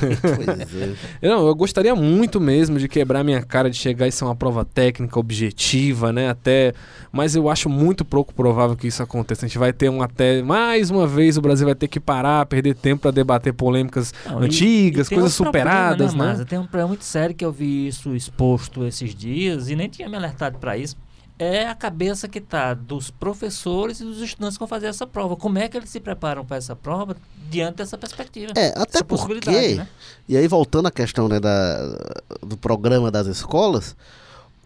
[1.22, 1.28] É.
[1.28, 4.64] Não, eu gostaria muito mesmo de quebrar minha cara de chegar e ser uma prova
[4.64, 6.30] técnica, objetiva, né?
[6.30, 6.72] Até.
[7.12, 9.44] Mas eu acho muito pouco provável que isso aconteça.
[9.44, 10.42] A gente vai ter um até.
[10.42, 14.42] Mais uma vez o Brasil vai ter que parar, perder tempo para debater polêmicas Não,
[14.42, 16.18] e- antigas, e tem coisas outro problema, superadas, né?
[16.24, 16.44] Márcia?
[16.46, 20.08] Tem um problema muito sério que eu vi isso exposto esses dias e nem tinha
[20.08, 20.96] me alertado para isso.
[21.42, 25.34] É a cabeça que tá dos professores e dos estudantes que vão fazer essa prova.
[25.36, 27.16] Como é que eles se preparam para essa prova
[27.48, 28.52] diante dessa perspectiva?
[28.54, 29.88] É, até essa possibilidade, porque, né?
[30.28, 31.96] e aí voltando à questão né, da,
[32.42, 33.96] do programa das escolas,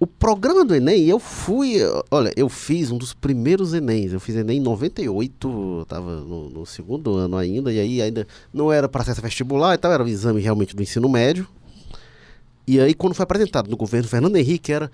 [0.01, 1.77] o programa do Enem, eu fui,
[2.11, 6.51] olha, eu fiz um dos primeiros Enems, eu fiz Enem em 98, eu tava no,
[6.51, 10.03] no segundo ano ainda, e aí ainda não era para acesso vestibular e tal, era
[10.03, 11.47] um exame realmente do ensino médio.
[12.67, 14.91] E aí quando foi apresentado no governo Fernando Henrique era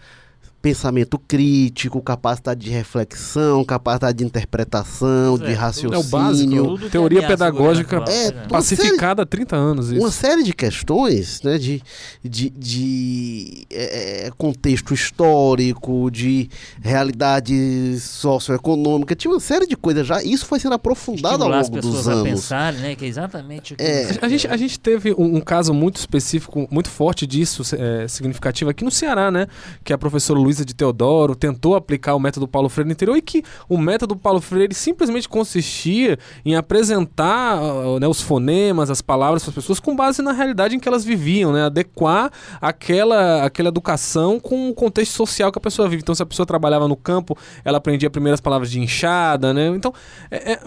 [0.63, 5.95] pensamento crítico, capacidade de reflexão, capacidade de interpretação, é, de raciocínio.
[5.95, 6.91] É o básico.
[6.91, 8.47] Teoria o pedagógica governo É, né?
[8.49, 9.91] Pacificada há 30 anos.
[9.91, 10.01] Isso.
[10.01, 11.83] uma série de questões, né, de,
[12.23, 16.49] de, de é, é, contexto histórico, de
[16.83, 20.23] realidade socioeconômica, tinha uma série de coisas já.
[20.23, 22.31] Isso foi sendo aprofundado ao Estimular longo pessoas dos a anos.
[22.31, 22.95] pensarem, né?
[22.95, 23.83] Que é exatamente o que...
[23.83, 24.19] É.
[24.21, 28.71] A gente, a gente teve um, um caso muito específico, muito forte disso, é, significativo
[28.71, 29.47] aqui no Ceará, né?
[29.83, 33.23] Que a professora Luísa de Teodoro tentou aplicar o método Paulo Freire no interior e
[33.23, 37.61] que o método Paulo Freire simplesmente consistia em apresentar
[38.01, 41.05] né, os fonemas, as palavras para as pessoas com base na realidade em que elas
[41.05, 41.65] viviam, né?
[41.67, 46.03] Adequar aquela, aquela educação com o contexto social que a pessoa vive.
[46.03, 49.69] Então, se a pessoa trabalhava no campo, ela aprendia primeiro as palavras de enxada, né?
[49.69, 49.95] Então,
[50.31, 50.61] é- é-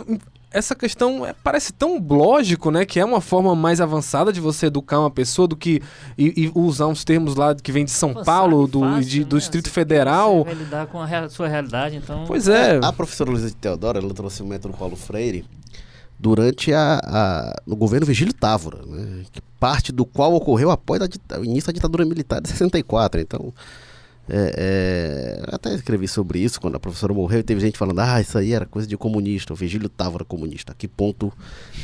[0.53, 2.85] essa questão é- parece tão lógico, né?
[2.85, 5.81] Que é uma forma mais avançada de você educar uma pessoa do que
[6.17, 9.23] e, e usar uns termos lá que vem de São Pô, Paulo, do, fácil, de-
[9.23, 9.39] do né?
[9.39, 10.43] Distrito Você- Federal.
[10.45, 12.23] Vai lidar com a rea- sua realidade, então...
[12.25, 12.79] Pois é.
[12.83, 15.43] A professora Luísa de Teodoro, ela trouxe o método Paulo Freire
[16.19, 21.39] durante a, a- no governo Vigílio Távora, né, que parte do qual ocorreu após a
[21.39, 23.19] o início da ditadura militar de 64.
[23.19, 23.53] Então,
[24.29, 28.21] é, é, até escrevi sobre isso quando a professora morreu e teve gente falando, ah,
[28.21, 30.71] isso aí era coisa de comunista, o Vigílio Távora comunista.
[30.71, 31.31] A que ponto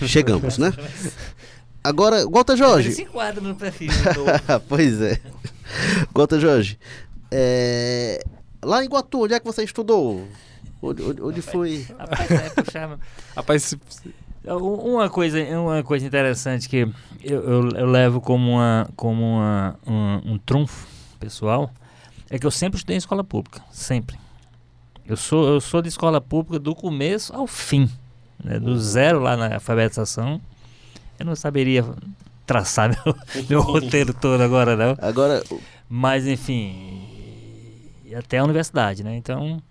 [0.05, 0.71] chegamos, né?
[1.83, 2.91] Agora, Walter Ele Jorge.
[2.91, 4.59] se enquadra no perfil do...
[4.67, 5.19] pois é.
[6.13, 6.77] Walter Jorge.
[7.31, 8.19] é,
[8.63, 10.27] lá em Guatu, onde é que você estudou?
[10.81, 11.85] Onde, onde- onde foi?
[11.97, 12.99] Rapaz, é, puxar...
[13.35, 13.79] Rapaz, se-
[14.45, 16.87] Um- Uma coisa, uma coisa interessante que
[17.23, 20.87] eu, eu- eu levo como, uma, como uma, um, um trunfo
[21.19, 21.71] pessoal
[22.29, 24.17] é que eu sempre estudei em escola pública, sempre.
[25.05, 27.89] Eu sou, eu sou de escola pública do começo ao fim,
[28.43, 30.39] né, do zero lá na alfabetização.
[31.17, 31.83] Eu não saberia
[32.45, 33.15] traçar meu,
[33.49, 34.95] meu roteiro todo agora, não.
[35.01, 35.43] Agora,
[35.89, 37.07] Mas, enfim,
[38.05, 39.15] e até a universidade, né?
[39.15, 39.61] Então.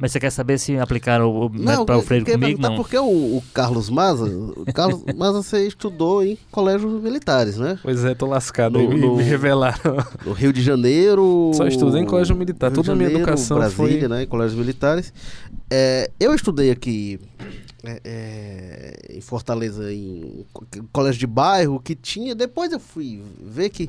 [0.00, 2.60] Mas você quer saber se aplicaram o, método para o Freire comigo?
[2.60, 2.76] Não.
[2.76, 7.78] por que o, o Carlos Maza, o Carlos Maza você estudou em colégios militares, né?
[7.82, 8.78] pois é, tô lascado.
[8.78, 9.98] No- aí, me, no- me revelaram.
[10.24, 11.50] No Rio de Janeiro.
[11.54, 14.22] Só estudei em colégio militar, toda a minha educação Brasília, foi- né?
[14.22, 15.12] Em colégios militares.
[15.70, 17.20] É, eu estudei aqui
[17.84, 22.34] é, é, em Fortaleza, em co- colégio de bairro, que tinha.
[22.34, 23.88] Depois eu fui ver que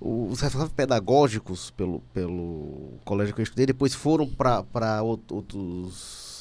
[0.00, 6.34] os responsáveis pedagógicos pelo, pelo colégio que eu estudei, depois foram para outros.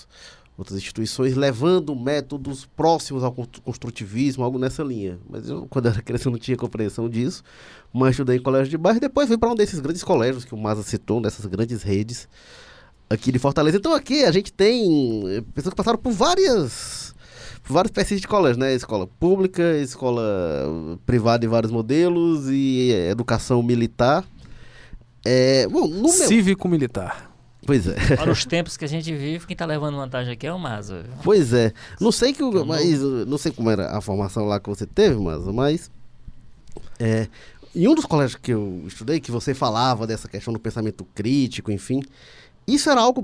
[0.56, 5.18] Outras instituições levando métodos próximos ao constru- construtivismo, algo nessa linha.
[5.28, 7.44] Mas eu, quando eu era criança, eu não tinha compreensão disso.
[7.92, 10.54] Mas estudei em colégio de bairro e depois fui para um desses grandes colégios que
[10.54, 12.30] o Maza citou, dessas grandes redes
[13.14, 13.78] aqui de Fortaleza.
[13.78, 17.14] Então aqui a gente tem eh, pessoas que passaram por várias
[17.64, 18.74] vários perfis de colégio, né?
[18.74, 20.22] Escola pública, escola
[21.06, 24.26] privada de vários modelos e educação militar.
[25.26, 26.10] É, bom, meu...
[26.10, 27.32] Cívico-militar.
[27.66, 28.18] Pois é.
[28.18, 31.06] Para os tempos que a gente vive, quem tá levando vantagem aqui é o Maza.
[31.24, 31.72] Pois é.
[32.00, 34.86] Não sei que o, Então, mas não sei como era a formação lá que você
[34.86, 35.92] teve, mas mas
[37.00, 37.28] é,
[37.76, 41.72] em um dos colégios que eu estudei que você falava dessa questão do pensamento crítico,
[41.72, 42.02] enfim,
[42.68, 43.22] isso era algo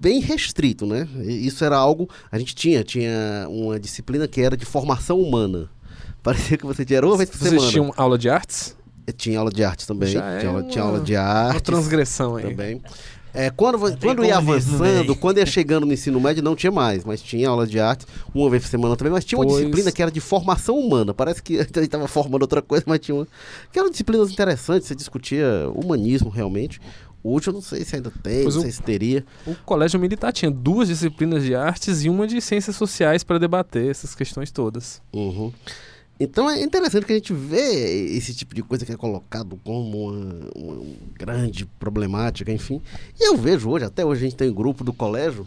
[0.00, 1.06] bem restrito, né?
[1.26, 5.68] Isso era algo a gente tinha tinha uma disciplina que era de formação humana.
[6.22, 7.70] Parecia que você tinha uma vez por Vocês semana.
[7.70, 8.76] tinham aula de artes?
[9.16, 10.10] Tinha aula de arte também.
[10.10, 12.44] Já é tinha, aula, tinha uma- aula de Uma arte transgressão aí.
[12.44, 12.80] também.
[13.32, 17.04] É, quando quando ia no avançando, quando ia chegando no ensino médio, não tinha mais,
[17.04, 19.58] mas tinha aula de arte uma vez por semana também, mas tinha uma Pois.
[19.58, 21.14] disciplina que era de formação humana.
[21.14, 23.28] Parece que a gente estava formando outra coisa, mas tinha uma.
[23.72, 26.80] Que eram disciplinas interessantes, você discutia humanismo realmente.
[27.22, 29.24] Hoje eu não sei se ainda tem, Pois não o- sei se teria.
[29.46, 33.90] O colégio militar tinha duas disciplinas de artes e uma de ciências sociais para debater
[33.90, 35.02] essas questões todas.
[35.12, 35.52] Uhum.
[36.18, 40.08] Então é interessante que a gente vê esse tipo de coisa que é colocado como
[40.08, 40.84] uma, uma
[41.18, 42.80] grande problemática, enfim.
[43.18, 45.46] E eu vejo hoje, até hoje a gente tem um grupo do colégio,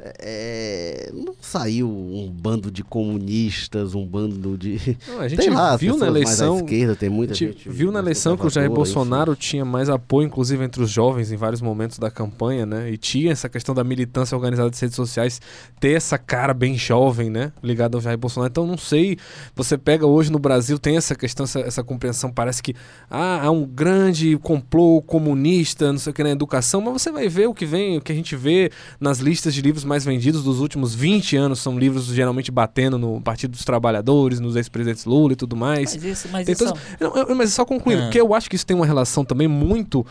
[0.00, 4.96] é, não saiu um bando de comunistas, um bando de.
[5.08, 6.56] Não, a gente tem lá, viu na pessoas mais à eleição.
[6.58, 8.70] esquerda, tem A muita gente viu na eleição que o Jair.
[8.70, 12.92] Bolsonaro tinha mais apoio, inclusive entre os jovens, em vários momentos da campanha, né?
[12.92, 15.40] E tinha essa questão da militância organizada das redes sociais
[15.80, 17.52] ter essa cara bem jovem, né?
[17.60, 18.50] Ligada ao Jair Bolsonaro.
[18.52, 19.18] Então, não sei.
[19.56, 22.30] Você pega hoje no Brasil, tem essa questão, essa, essa compreensão.
[22.30, 22.72] Parece que
[23.10, 27.28] ah, há um grande complô comunista, não sei o que, na educação, mas você vai
[27.28, 30.44] ver o que vem, o que a gente vê nas listas de livros mais vendidos
[30.44, 31.58] dos últimos 20 anos.
[31.58, 35.94] São livros geralmente batendo no Partido dos Trabalhadores, nos ex-presidentes Lula e tudo mais.
[35.94, 38.04] Mas isso, mas Tem isso todos- Não, eu- mas só concluindo, Ah.
[38.06, 40.04] porque eu acho que isso tem uma relação também muito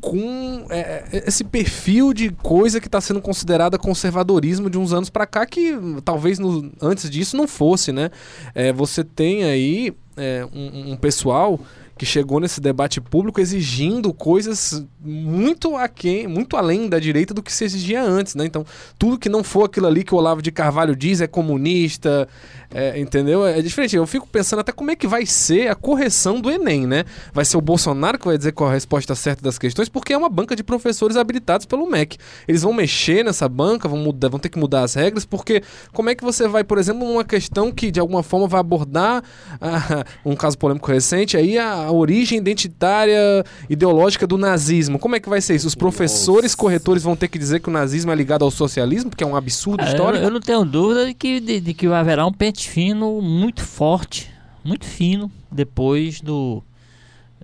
[0.00, 5.08] com é, é, esse perfil de coisa que está sendo considerada conservadorismo de uns anos
[5.10, 8.10] para cá, que talvez no- antes disso não fosse, né?
[8.54, 11.58] É, você tem aí é, um, um pessoal
[12.02, 17.52] que chegou nesse debate público exigindo coisas muito aquém, muito além da direita do que
[17.52, 18.44] se exigia antes, né?
[18.44, 18.66] Então,
[18.98, 22.26] tudo que não for aquilo ali que o Olavo de Carvalho diz é comunista,
[22.74, 23.46] é, entendeu?
[23.46, 23.94] É diferente.
[23.94, 27.04] Eu fico pensando até como é que vai ser a correção do Enem, né?
[27.32, 30.16] Vai ser o Bolsonaro que vai dizer qual a resposta certa das questões, porque é
[30.16, 32.18] uma banca de professores habilitados pelo MEC.
[32.48, 35.62] Eles vão mexer nessa banca, vão, mudar, vão ter que mudar as regras, porque
[35.92, 39.22] como é que você vai, por exemplo, numa questão que de alguma forma vai abordar
[39.60, 44.98] ah, um caso polêmico recente, aí a, a origem identitária ideológica do nazismo.
[44.98, 45.66] Como é que vai ser isso?
[45.66, 46.56] Os professores Nossa.
[46.56, 49.36] corretores vão ter que dizer que o nazismo é ligado ao socialismo, porque é um
[49.36, 50.24] absurdo Ah, eu, histórico?
[50.24, 54.30] eu não tenho dúvida de que, de, de que haverá um pente fino muito forte,
[54.64, 56.62] muito fino, depois do.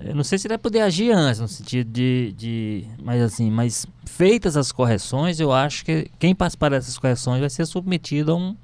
[0.00, 2.84] Eu não sei se ele vai poder agir antes, no sentido de, de.
[3.02, 7.66] Mas assim, mas feitas as correções, eu acho que quem participar dessas correções vai ser
[7.66, 8.56] submetido a um.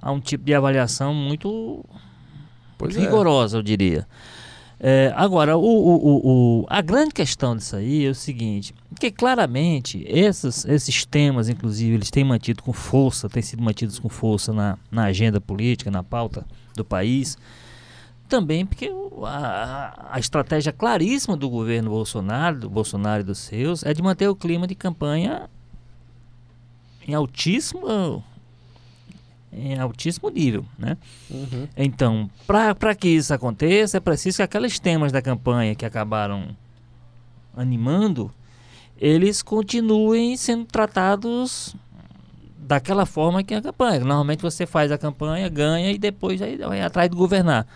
[0.00, 1.84] a um tipo de avaliação muito
[2.78, 3.00] Pois é.
[3.00, 4.06] rigorosa, eu diria.
[4.80, 10.04] É, agora, o, o- o- a grande questão disso aí é o seguinte, que claramente
[10.06, 14.78] esses, esses temas, inclusive, eles têm mantido com força, têm sido mantidos com força na,
[14.90, 17.36] na agenda política, na pauta do país,
[18.28, 18.92] também porque
[19.24, 24.28] a, a estratégia claríssima do governo Bolsonaro, do Bolsonaro e dos seus, é de manter
[24.28, 25.50] o clima de campanha
[27.06, 28.22] em altíssimo,
[29.58, 30.96] em altíssimo nível, né?
[31.30, 31.68] Uhum.
[31.76, 36.48] Então, para que isso aconteça, é preciso que aqueles temas da campanha que acabaram
[37.56, 38.30] animando,
[39.00, 41.74] eles continuem sendo tratados
[42.58, 44.00] daquela forma que é a campanha.
[44.00, 47.66] Normalmente você faz a campanha, ganha e depois aí vai atrás de governar.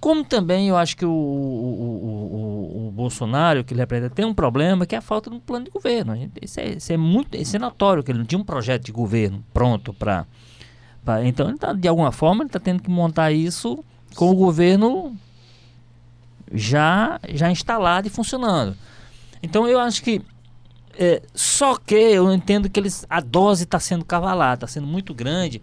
[0.00, 4.32] Como também eu acho que o, o, o, o- Bolsonaro, que ele representa, tem um
[4.32, 6.30] problema que é a falta de um plano de governo.
[6.40, 8.92] Isso é, isso é muito isso é notório, que ele não tinha um projeto de
[8.92, 10.26] governo pronto para.
[11.24, 13.82] Então, ele tá, de alguma forma, ele está tendo que montar isso
[14.14, 15.16] com o governo
[16.52, 18.76] já, já instalado e funcionando.
[19.42, 20.22] Então, eu acho que.
[20.98, 25.14] é, só que eu entendo que eles, a dose está sendo cavalada, está sendo muito
[25.14, 25.60] grande.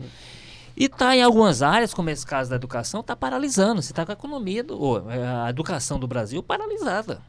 [0.76, 3.82] E está em algumas áreas, como esse caso da educação, está paralisando.
[3.82, 7.19] Você está com a economia, do, ou, a educação do Brasil paralisada.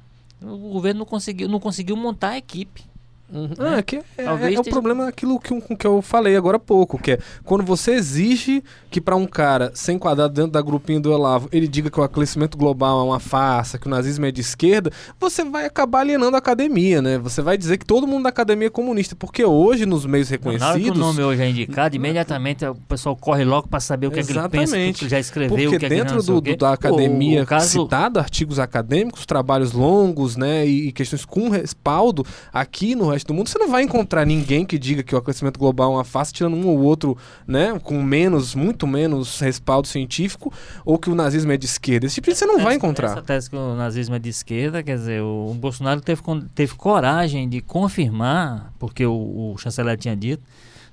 [0.40, 2.84] O governo não conseguiu, não conseguiu montar a equipe.
[3.30, 3.50] Uhum.
[3.58, 6.56] Ah, é, que é, Talvez é o esteja- problema aquilo que, que eu falei agora
[6.56, 10.62] há pouco, que é quando você exige que para um cara ser enquadrado dentro da
[10.62, 14.24] grupinha do Olavo, ele diga que o aquecimento global é uma farsa, que o nazismo
[14.24, 17.18] é de esquerda, você vai acabar alienando a academia, né?
[17.18, 20.34] Você vai dizer que todo mundo da academia é comunista, porque hoje nos meios Na
[20.36, 20.98] hora que o reconhecidos...
[20.98, 24.32] nome hoje é indicado, imediatamente o pessoal corre logo para saber o que, é que
[24.32, 25.04] ele pensa, o que Exatamente.
[25.04, 26.50] ele já escreveu, Porque o que é que dentro não sei do, o quê.
[26.52, 31.26] do- da O- academia o caso, citado, artigos acadêmicos, trabalhos longos, né, e, e questões
[31.26, 35.14] com respaldo, aqui no leste do mundo, você não vai encontrar ninguém que diga que
[35.14, 39.40] o aquecimento global é uma face, tirando um ou outro, né, com menos, muito menos
[39.40, 40.52] respaldo científico,
[40.84, 42.06] ou que o nazismo é de esquerda.
[42.06, 43.10] Esse tipo de você não vai encontrar.
[43.10, 46.22] Essa tese que o nazismo é de esquerda, quer dizer, o, Bolsonaro teve,
[46.54, 50.42] teve coragem de confirmar, porque o, o chanceler tinha dito,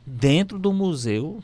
[0.06, 1.40] dentro do museu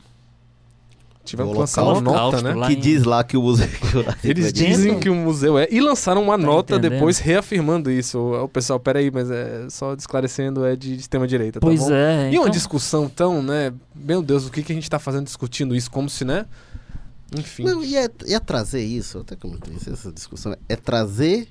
[1.24, 2.66] Tivemos que lançar uma nota, né?
[2.66, 3.68] Que diz lá que o museu.
[4.24, 5.68] Eles dizem que o museu é.
[5.70, 6.92] E lançaram uma tá nota entendendo?
[6.92, 8.18] depois reafirmando isso.
[8.18, 11.60] O, pessoal, peraí, mas é só esclarecendo, é de extrema-direita.
[11.60, 11.92] Tá pois bom?
[11.92, 12.26] é.
[12.26, 12.42] E então...
[12.42, 13.72] uma discussão tão, né?
[13.94, 15.90] Meu Deus, o que, que a gente está fazendo discutindo isso?
[15.90, 16.46] Como se, né?
[17.38, 17.64] Enfim.
[17.64, 21.48] Não, e é, é trazer isso, até comentei essa discussão, é trazer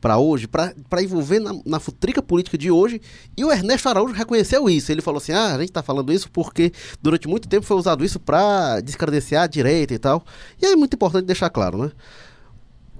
[0.00, 3.00] para hoje, para envolver na, na futrica política de hoje.
[3.36, 4.90] E o Ernesto Araújo reconheceu isso.
[4.90, 8.04] Ele falou assim: ah, a gente está falando isso porque durante muito tempo foi usado
[8.04, 10.24] isso para descredenciar a direita e tal.
[10.60, 11.92] E é muito importante deixar claro, né?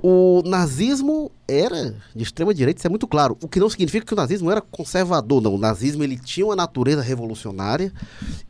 [0.02, 3.36] O nazismo era de extrema direita, isso é muito claro.
[3.42, 5.54] O que não significa que o nazismo era conservador, não.
[5.54, 7.92] O nazismo ele tinha uma natureza revolucionária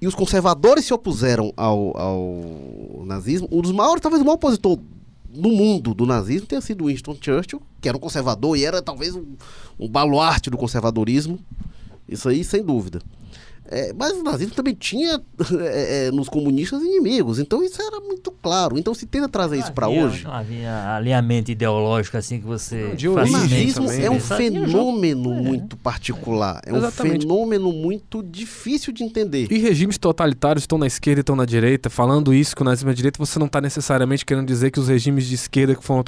[0.00, 3.48] e os conservadores se opuseram ao, ao nazismo.
[3.50, 4.78] Um dos maiores, talvez o maior opositor
[5.32, 9.14] no mundo do nazismo tenha sido Winston Churchill, que era um conservador e era talvez
[9.14, 9.34] um,
[9.78, 11.38] um baluarte do conservadorismo.
[12.08, 13.00] Isso aí, sem dúvida.
[13.70, 15.20] É, mas o nazismo também tinha
[15.60, 18.76] é, é, nos comunistas inimigos, então isso era muito claro.
[18.76, 20.24] Então se tenta trazer isso para hoje.
[20.24, 22.88] Não havia alinhamento ideológico assim que você.
[22.96, 24.04] De o nazismo também.
[24.04, 25.40] é um fenômeno é.
[25.40, 27.18] muito particular, é Exatamente.
[27.18, 29.46] um fenômeno muito difícil de entender.
[29.50, 31.88] E regimes totalitários estão na esquerda e estão na direita.
[31.88, 34.88] Falando isso que o nazismo é direita, você não está necessariamente querendo dizer que os
[34.88, 36.02] regimes de esquerda que foram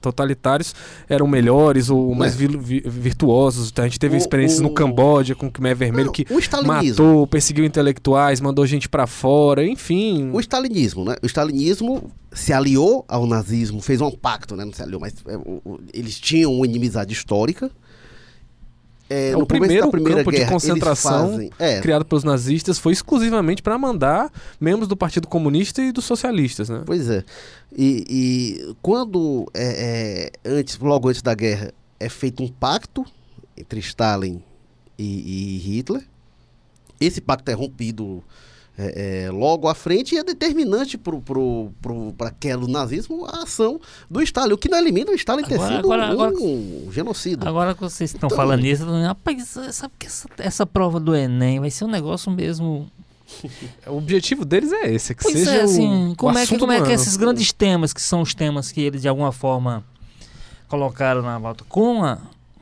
[0.00, 0.74] totalitários
[1.08, 3.72] eram melhores ou mais virtuosos.
[3.78, 4.64] A gente teve o, experiências o...
[4.64, 6.26] no Camboja com o Khmer Vermelho não, que
[6.66, 10.30] matou matou, perseguiu intelectuais, mandou gente para fora, enfim.
[10.32, 11.16] O stalinismo, né?
[11.22, 14.64] O stalinismo se aliou ao nazismo, fez um pacto, né?
[14.64, 15.38] Não se aliou, mas é,
[15.94, 17.70] eles tinham uma inimizade histórica.
[19.10, 21.80] É, é o primeiro campo guerra, de concentração fazem, é.
[21.80, 24.30] criado pelos nazistas foi exclusivamente para mandar
[24.60, 26.82] membros do Partido Comunista e dos socialistas, né?
[26.84, 27.24] Pois é.
[27.74, 33.06] E, e quando é, é antes, logo antes da guerra, é feito um pacto
[33.56, 34.42] entre Stalin
[34.98, 36.02] e, e Hitler,
[37.00, 38.22] esse pacto é rompido
[38.78, 43.80] é, é, logo à frente e é determinante para a queda do nazismo a ação
[44.08, 47.48] do Stalin, o que não elimina o Stalin ter sido agora, um, agora, um, genocida.
[47.48, 51.58] Agora que vocês estão então, falando isso, rapaz, sabe que essa, essa prova do Enem
[51.58, 52.88] vai ser um negócio mesmo
[53.86, 56.58] o objetivo deles é esse, que pois seja é, assim, o, como o é que
[56.58, 59.84] como é que esses grandes temas que são os temas que eles de alguma forma
[60.68, 62.18] colocaram na volta com a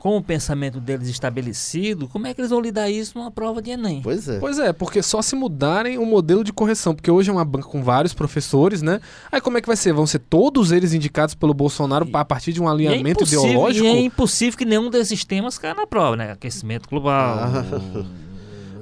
[0.07, 3.71] com o pensamento deles estabelecido, como é que eles vão lidar isso numa prova de
[3.71, 3.99] Enem?
[4.01, 4.39] Pois é.
[4.39, 7.67] Pois é, porque só se mudarem o modelo de correção, porque hoje é uma banca
[7.67, 9.01] com vários professores, né?
[9.29, 9.91] Aí como é que vai ser?
[9.91, 13.85] Vão ser todos eles indicados pelo Bolsonaro e, a partir de um alinhamento é ideológico?
[13.85, 16.31] E é impossível que nenhum desses temas caia na prova, né?
[16.31, 17.11] Aquecimento global.
[17.11, 18.05] Ah.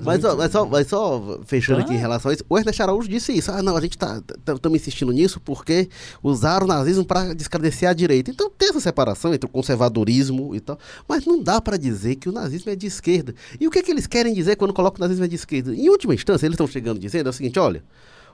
[0.05, 1.83] Mas, ó, mas, só, mas só fechando ah.
[1.83, 3.51] aqui em relação a isso, o Ernesto Araújo disse isso.
[3.51, 5.89] Ah, não, a gente tá, estamos tá, insistindo nisso porque
[6.23, 8.31] usaram o nazismo para descredenciar a direita.
[8.31, 10.77] Então tem essa separação entre o conservadorismo e tal.
[11.07, 13.33] Mas não dá para dizer que o nazismo é de esquerda.
[13.59, 15.73] E o que, é que eles querem dizer quando colocam o nazismo é de esquerda?
[15.73, 17.83] Em última instância, eles estão chegando dizendo é o seguinte: olha,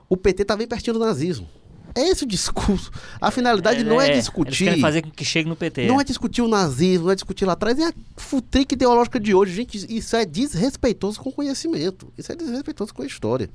[0.08, 1.48] o PT tá bem pertinho do nazismo.
[1.94, 2.90] É esse o discurso.
[3.20, 4.68] A finalidade é, não é, é discutir.
[4.68, 5.86] Eles fazer com que chegue no PT.
[5.86, 7.78] Não é discutir o nazismo, não é discutir lá atrás.
[7.78, 9.54] É a futrica ideológica de hoje.
[9.54, 12.12] Gente, isso é desrespeitoso com o conhecimento.
[12.16, 13.50] Isso é desrespeitoso com a história.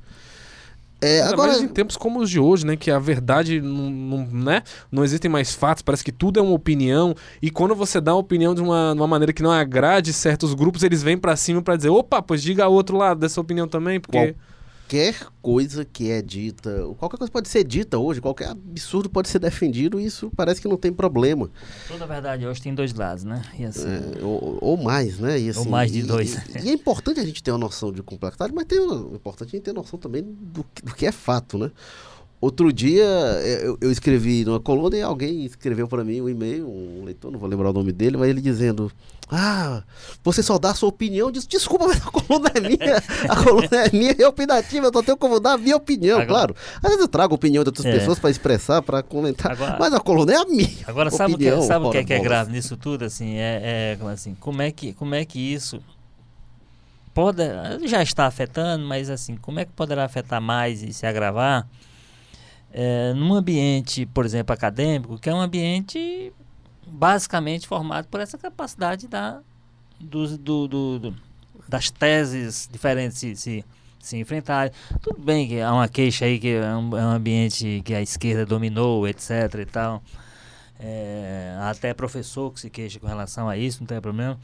[0.99, 4.63] É, agora em tempos como os de hoje, né, que a verdade não, não, né,
[4.91, 8.19] não existem mais fatos, parece que tudo é uma opinião e quando você dá uma
[8.19, 11.61] opinião de uma, de uma maneira que não agrade certos grupos, eles vêm para cima
[11.61, 14.35] para dizer, opa, pois diga ao outro lado dessa opinião também, porque Qual
[14.87, 19.39] qualquer coisa que é dita, qualquer coisa pode ser dita hoje, qualquer absurdo pode ser
[19.39, 21.49] defendido, e isso parece que não tem problema.
[21.89, 23.41] Toda verdade hoje tem dois lados, né?
[23.67, 25.35] Assim, é, ou, ou, mais, né?
[25.35, 26.35] Assim, ou mais de dois.
[26.55, 29.49] E, e, é importante a gente ter uma noção de complexidade, mas tem é importante
[29.49, 31.69] a gente ter noção também do, do que é fato, né?
[32.39, 33.03] Outro dia
[33.63, 37.39] eu, eu, escrevi numa coluna e alguém escreveu para mim um e-mail, um leitor, não
[37.39, 38.91] vou lembrar o nome dele, mas ele dizendo:
[39.27, 39.81] Ah,
[40.23, 41.31] você só dá a sua opinião.
[41.31, 44.93] Diz, Desculpa, mas a coluna é minha, a coluna é minha e é opinativa, eu
[44.93, 46.55] só tenho como dar a minha opinião, agora, claro.
[46.75, 47.97] Às vezes eu trago a opinião de outras é.
[47.97, 50.69] pessoas para expressar, para comentar, agora, mas a coluna é a minha.
[50.85, 53.03] Agora, sabe o que, sabe o que, é, que é grave nisso tudo?
[53.03, 55.81] Assim, é, é, assim, como, é que, como é que isso
[57.15, 57.41] pode.
[57.87, 61.67] Já está afetando, mas assim, como é que poderá afetar mais e se agravar?
[62.71, 66.33] É, num ambiente, por exemplo, acadêmico, que é um ambiente
[66.85, 69.41] basicamente formado por essa capacidade da,
[69.99, 71.15] do, do, do, do
[71.67, 73.65] das teses diferentes se, se,
[73.99, 74.71] se enfrentarem.
[75.01, 78.01] Tudo bem que há uma queixa aí que é um, é um ambiente que a
[78.01, 79.31] esquerda dominou, etc.
[79.59, 80.01] e tal.
[80.79, 84.39] É, até professor que se queixa com relação a isso, não tem problema.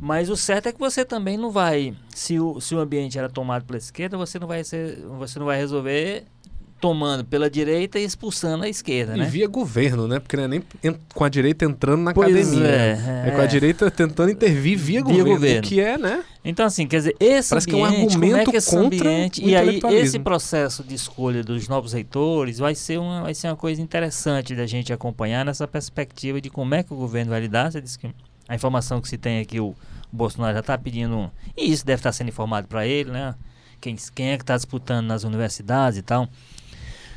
[0.00, 3.28] Mas o certo é que você também não vai, se o, se o ambiente era
[3.28, 6.26] tomado pela esquerda, você não vai ser, você não vai resolver
[6.82, 9.24] tomando pela direita e expulsando a esquerda, E né?
[9.24, 10.18] via governo, né?
[10.18, 10.64] Porque não é nem
[11.14, 12.66] com a direita entrando na Pois academia.
[12.66, 13.24] é, né?
[13.28, 13.30] é.
[13.30, 15.60] com a direita tentando intervir via, Via governo, governo.
[15.60, 16.24] O que é, né?
[16.44, 19.08] Então, assim, quer dizer, esse Parece que é um ambiente, é argumento que esse contra
[19.08, 19.44] ambiente...
[19.44, 23.56] E aí, esse processo de escolha dos novos reitores vai ser, uma, vai ser uma
[23.56, 27.70] coisa interessante da gente acompanhar nessa perspectiva de como é que o governo vai lidar.
[27.70, 28.10] Você disse que
[28.48, 29.72] a informação que se tem aqui, o
[30.10, 31.30] Bolsonaro já está pedindo...
[31.56, 33.36] E isso deve estar sendo informado para ele, né?
[33.80, 36.28] Quem, quem é que está disputando nas universidades e tal.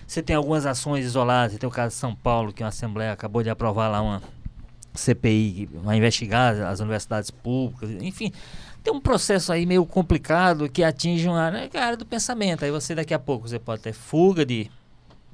[0.08, 1.54] Você tem algumas ações isoladas.
[1.54, 4.22] Você tem o caso de São Paulo, que a Assembleia acabou de aprovar lá uma
[4.96, 7.92] CPI vai investigar as universidades públicas.
[8.02, 8.32] Enfim,
[8.84, 12.06] tem um processo aí meio complicado que atinge uma área, que é a área do
[12.06, 12.64] pensamento.
[12.64, 14.70] Aí você daqui a pouco você pode ter fuga de,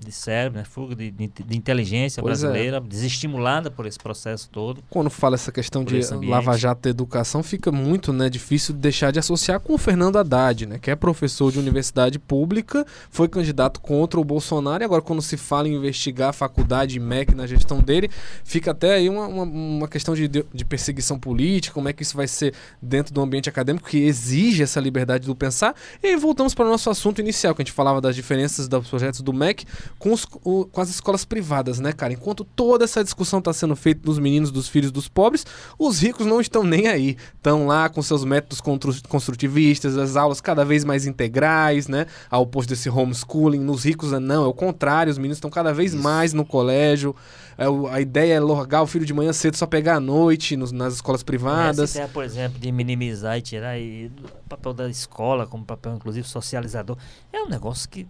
[0.06, 0.66] de cérebro, né?
[0.66, 2.48] fuga de, de, de inteligência Pois é.
[2.48, 4.84] brasileira, desestimulada por esse processo todo.
[4.90, 6.32] Quando fala essa questão de esse ambiente.
[6.32, 10.66] Lava Jato e educação, fica muito né, difícil deixar de associar com o Fernando Haddad,
[10.66, 15.22] né, que é professor de universidade pública, foi candidato contra o Bolsonaro, e agora quando
[15.22, 18.10] se fala em investigar a faculdade MEC na gestão dele,
[18.44, 22.16] fica até aí uma, uma, uma questão de, de perseguição política, como é que isso
[22.16, 25.76] vai ser dentro do ambiente acadêmico que exige essa liberdade do pensar.
[26.02, 28.88] E aí voltamos para o nosso assunto inicial, que a gente falava das diferenças dos
[28.88, 29.66] projetos do MEC
[30.00, 32.14] com, os- o- com as escolas privadas, né, cara?
[32.14, 35.46] Enquanto toda essa discussão está sendo feita dos meninos, dos filhos dos pobres,
[35.78, 37.16] os ricos não estão nem aí.
[37.36, 38.60] Estão lá com seus métodos
[39.08, 42.06] construtivistas, as aulas cada vez mais integrais, né?
[42.30, 43.60] Ao oposto desse homeschooling.
[43.60, 45.12] Nos ricos, não, é o contrário.
[45.12, 46.02] Os meninos estão cada vez Isso.
[46.02, 47.16] mais no colégio.
[47.58, 50.56] É, o- a ideia é largar o filho de manhã cedo, só pegar à noite
[50.58, 51.80] nos- nas escolas privadas.
[51.92, 55.94] Essa ideia, por exemplo, de minimizar e tirar aí do papel da escola como papel,
[55.96, 56.98] inclusive, socializador,
[57.32, 58.08] é um negócio que,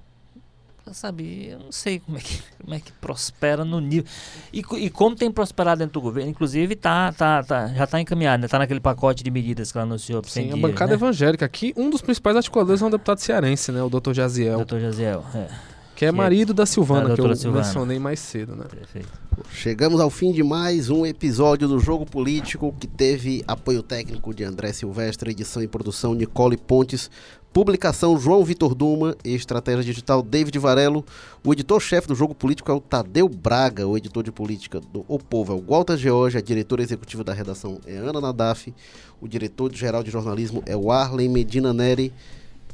[0.94, 4.06] sabe, eu não sei como é que, como é que prospera no nível.
[4.52, 8.42] E, e como tem prosperado dentro do governo, inclusive tá, tá, tá, já está encaminhado,
[8.42, 8.48] né?
[8.48, 11.90] Tá naquele pacote de medidas que ela anunciou para Sim, a bancada evangélica aqui, um
[11.90, 13.82] dos principais articuladores é um deputado cearense, né?
[13.82, 14.14] O Dr.
[14.14, 15.48] Jaziel, Doutor Jaziel, é,
[15.96, 17.64] que é marido da Silvana, da que eu Silvana.
[17.64, 18.66] mencionei mais cedo, né?
[18.70, 19.08] perfeito.
[19.52, 24.44] Chegamos ao fim de mais um episódio do Jogo Político que teve apoio técnico de
[24.44, 27.10] André Silvestre, edição e produção Nicole Pontes,
[27.54, 31.06] publicação João Vitor Duma, estratégia digital David Varelo,
[31.46, 35.20] o editor-chefe do Jogo Político é o Tadeu Braga, o editor de política do O
[35.20, 38.74] Povo é o Walter George, a diretora executiva da redação é Ana Nadaf,
[39.20, 42.14] o diretor-geral de jornalismo é o Arlen Medina Neri,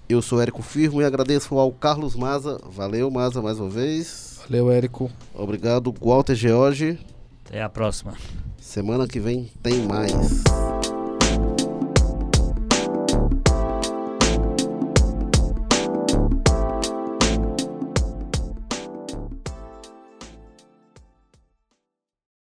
[0.07, 4.71] eu sou Érico Firmo e agradeço ao Carlos Maza, valeu Maza mais uma vez, Valeu,
[4.71, 5.11] Érico.
[5.33, 6.97] obrigado Walter George.
[7.45, 8.13] Até a próxima.
[8.61, 10.43] Semana que vem tem mais.